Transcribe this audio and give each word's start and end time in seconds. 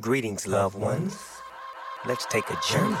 Greetings, 0.00 0.48
loved 0.48 0.74
ones. 0.74 1.16
Let's 2.04 2.26
take 2.26 2.50
a 2.50 2.58
journey. 2.68 2.96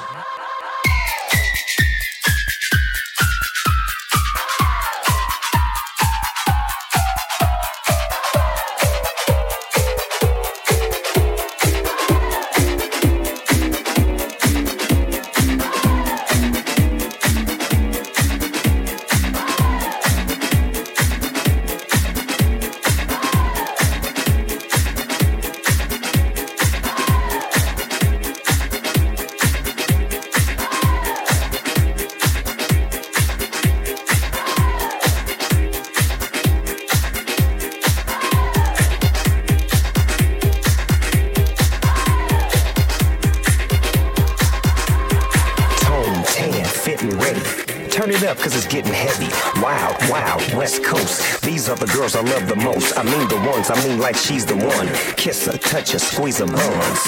Love 52.24 52.48
the 52.48 52.56
most. 52.56 52.96
I 52.96 53.02
mean 53.02 53.28
the 53.28 53.36
ones, 53.36 53.70
I 53.70 53.76
mean 53.86 53.98
like 53.98 54.16
she's 54.16 54.46
the 54.46 54.56
one. 54.56 54.88
Kiss 55.16 55.44
her, 55.44 55.58
touch 55.58 55.92
her, 55.92 55.98
squeeze 55.98 56.38
her 56.38 56.46
buns. 56.46 57.02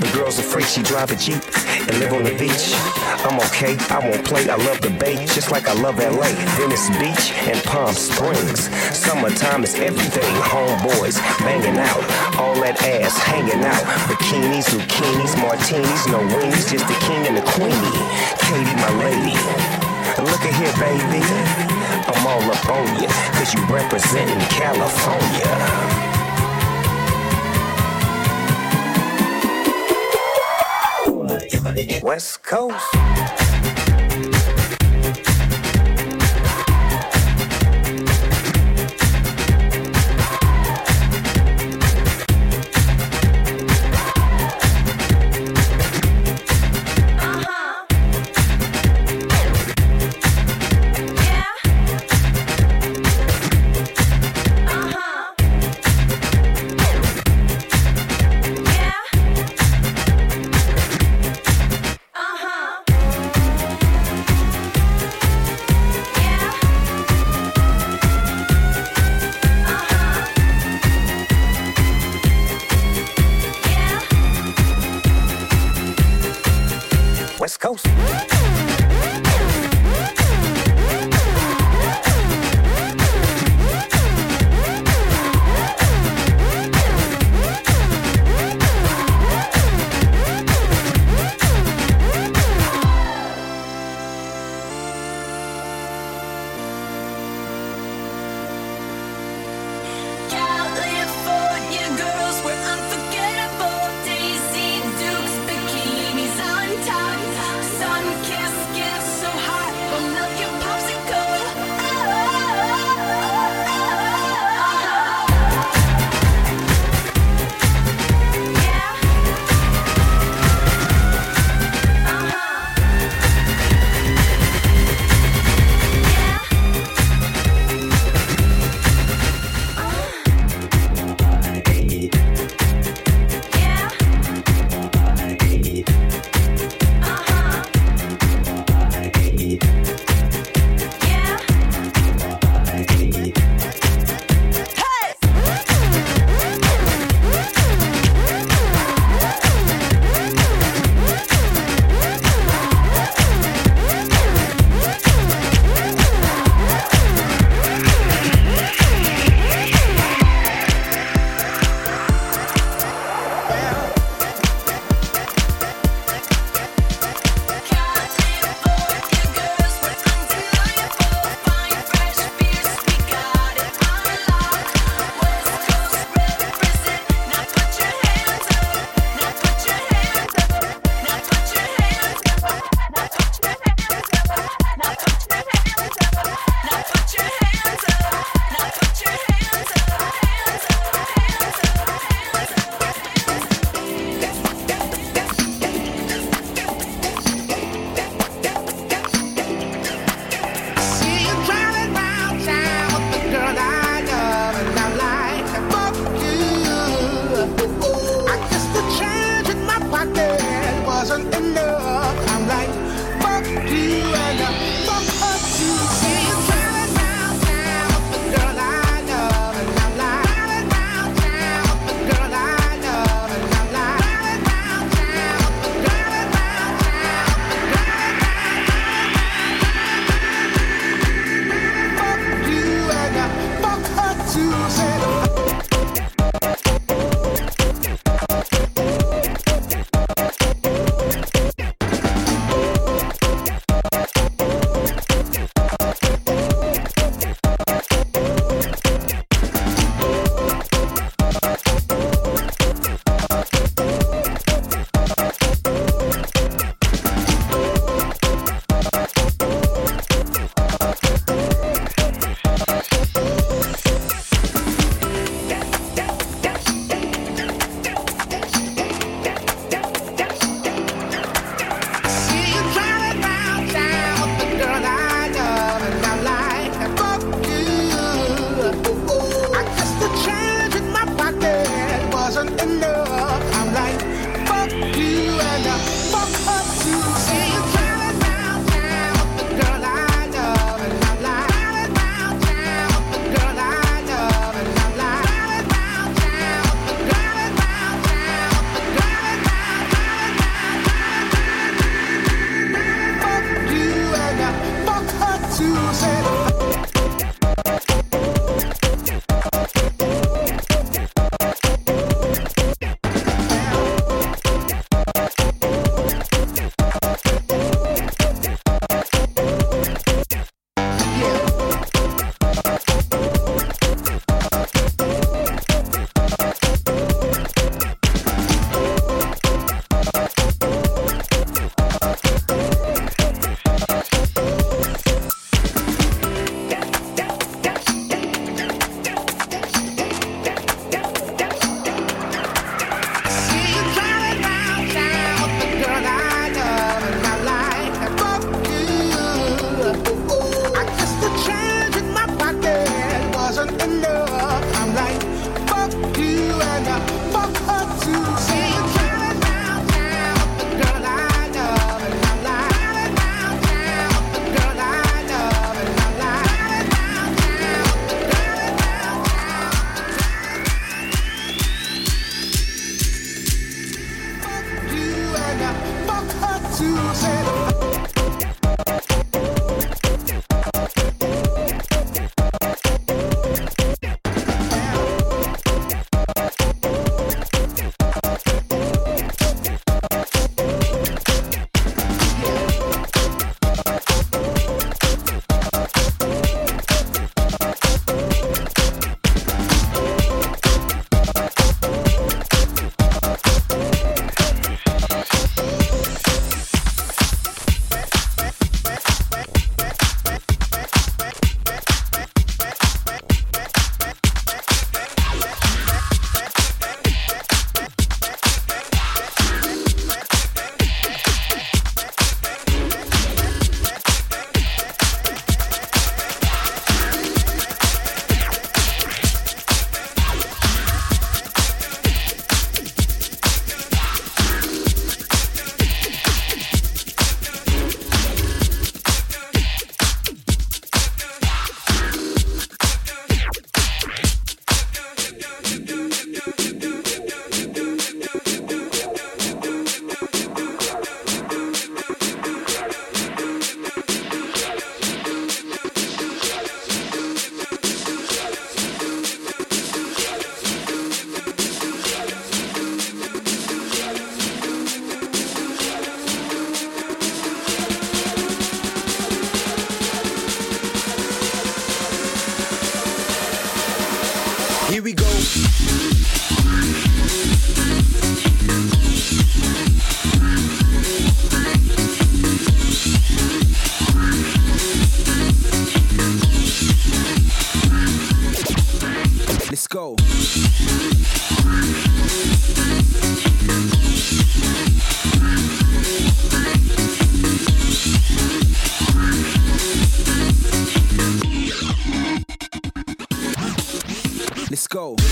The 0.00 0.10
girl's 0.14 0.38
a 0.38 0.42
freak, 0.42 0.64
she 0.64 0.82
drive 0.82 1.10
a 1.10 1.16
Jeep 1.16 1.42
and 1.66 1.98
live 2.00 2.14
on 2.14 2.24
the 2.24 2.32
beach. 2.38 2.72
I'm 3.20 3.38
okay, 3.52 3.76
I 3.92 3.98
won't 3.98 4.24
play, 4.24 4.48
I 4.48 4.56
love 4.56 4.80
the 4.80 4.88
bay, 4.88 5.26
just 5.26 5.50
like 5.50 5.68
I 5.68 5.74
love 5.74 5.98
LA. 5.98 6.32
Venice 6.56 6.88
Beach 6.96 7.36
and 7.44 7.62
Palm 7.64 7.92
Springs. 7.92 8.70
Summertime 8.96 9.62
is 9.62 9.74
everything, 9.74 10.34
homeboys 10.40 11.20
banging 11.40 11.76
out. 11.76 12.02
All 12.40 12.54
that 12.62 12.80
ass 12.82 13.18
hanging 13.18 13.62
out. 13.62 13.84
Bikinis, 14.08 14.70
zucchinis, 14.72 15.36
martinis, 15.36 16.06
no 16.06 16.18
wings, 16.34 16.70
just 16.70 16.88
the 16.88 16.96
king 17.04 17.26
and 17.26 17.36
the 17.36 17.44
queenie. 17.52 17.76
Katy, 18.40 18.74
my 18.80 18.90
lady. 19.04 19.79
Look 20.24 20.44
at 20.44 20.54
here, 20.54 20.74
baby. 20.76 21.24
I'm 22.12 22.26
all 22.26 22.42
up 22.42 22.68
on 22.68 23.00
you, 23.00 23.08
cause 23.38 23.54
you 23.54 23.64
representing 23.72 24.38
California. 24.48 26.00
West 32.02 32.42
Coast. 32.42 33.19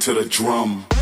to 0.00 0.14
the 0.14 0.24
drum. 0.24 0.97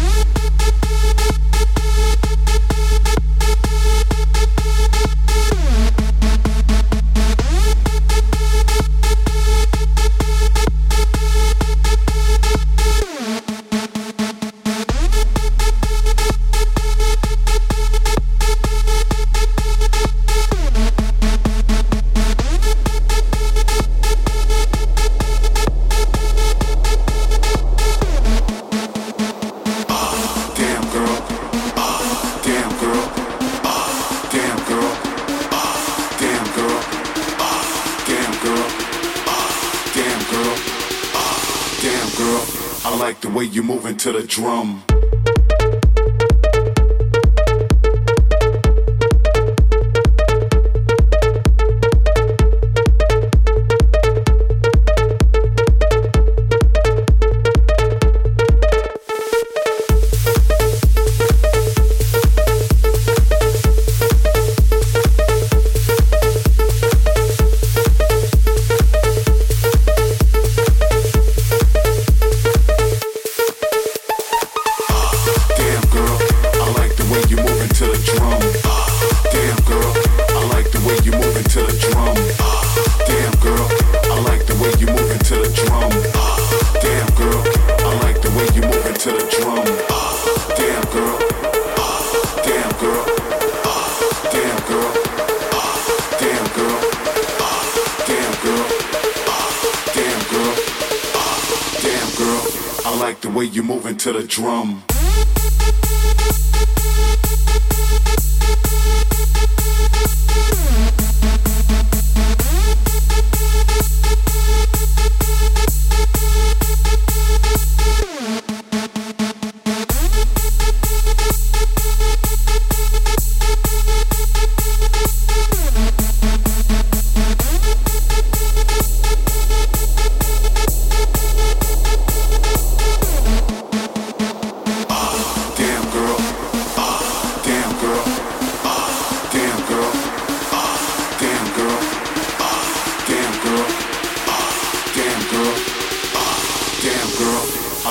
way 43.37 43.45
you 43.45 43.63
moving 43.63 43.99
to 43.99 44.13
the 44.13 44.23
drum. 44.23 44.83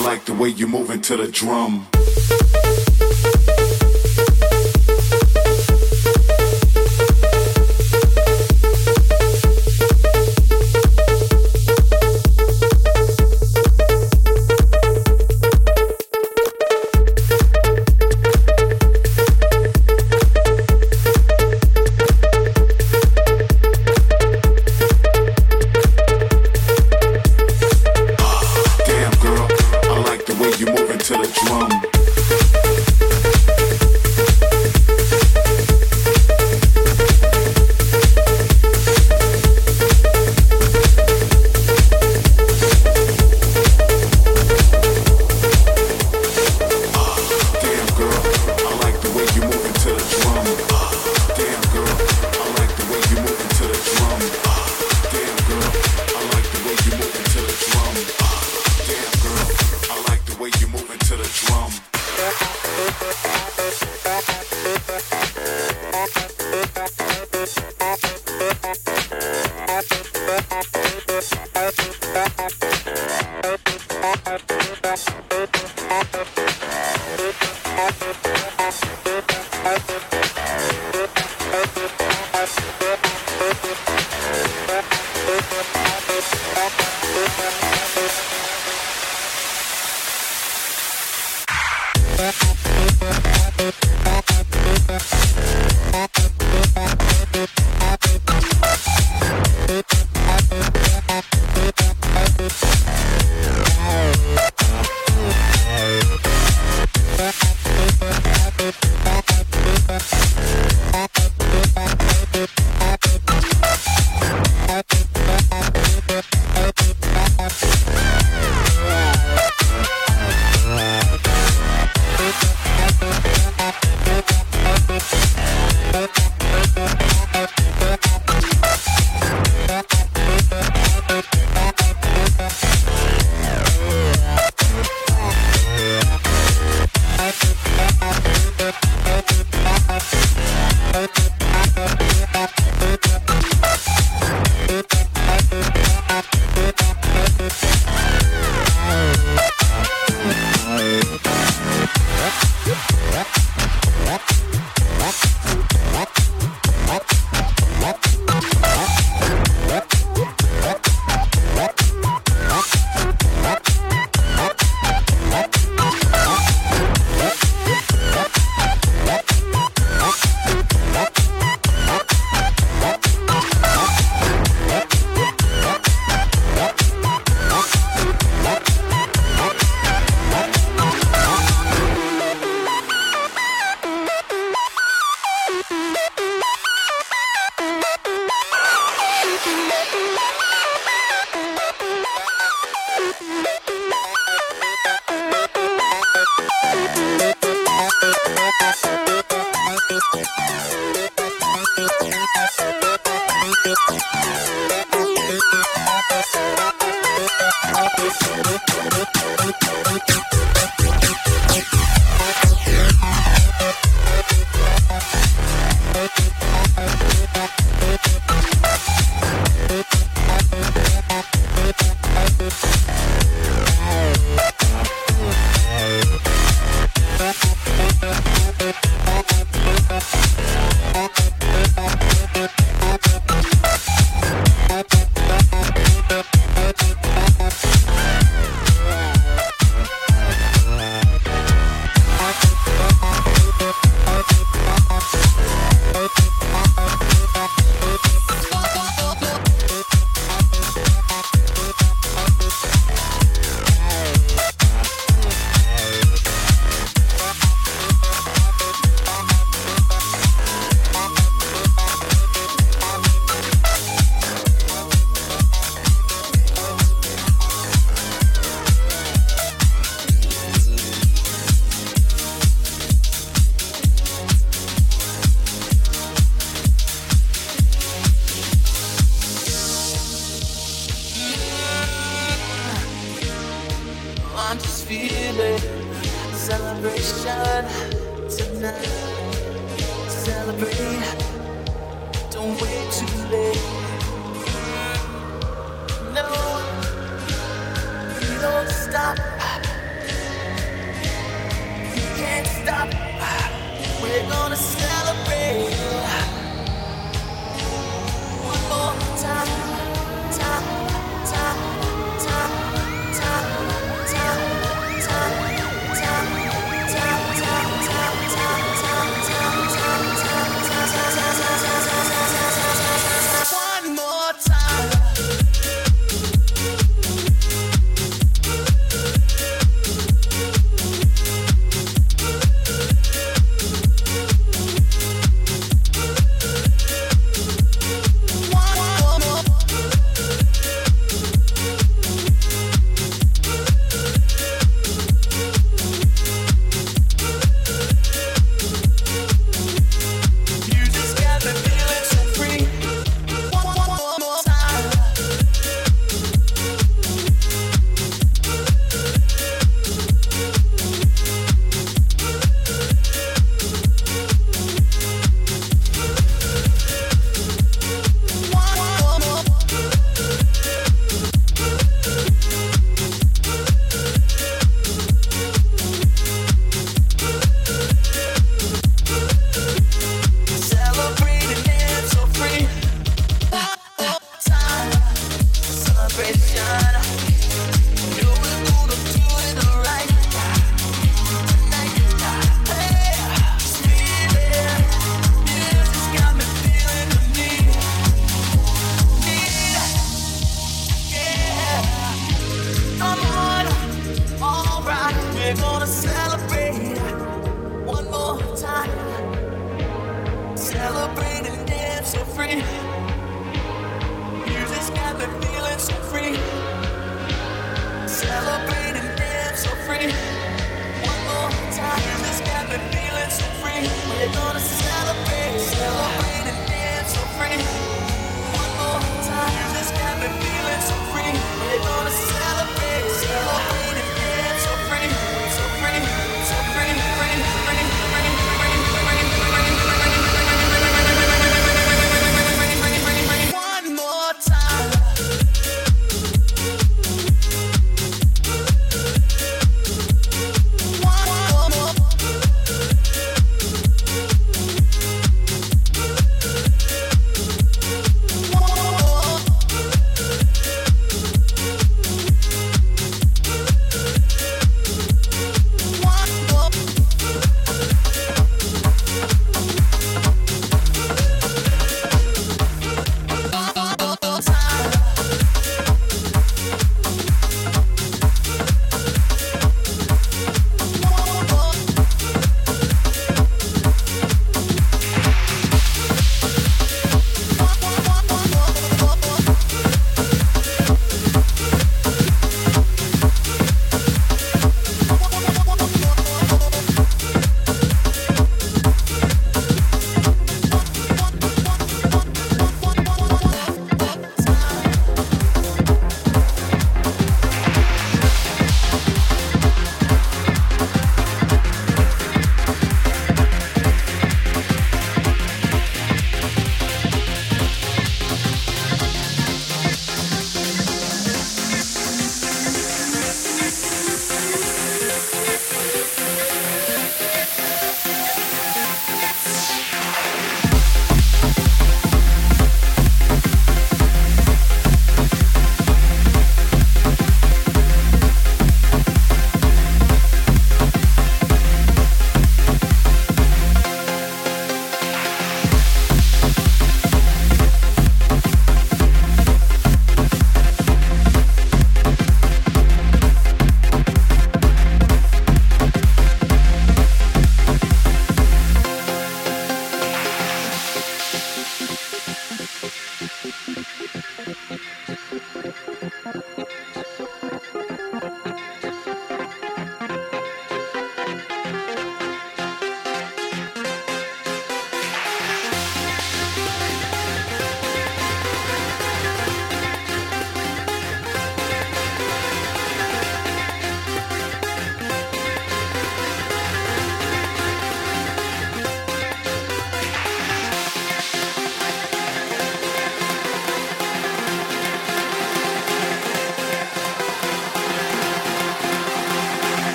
I 0.00 0.02
like 0.02 0.24
the 0.24 0.32
way 0.32 0.48
you 0.48 0.66
moving 0.66 1.02
to 1.02 1.16
the 1.18 1.28
drum. 1.28 1.86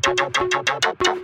thank 0.00 1.18